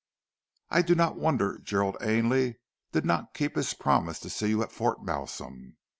[0.71, 2.57] "I do not wonder Gerald Ainley
[2.91, 5.77] did not keep his promise to see you at Fort Malsun.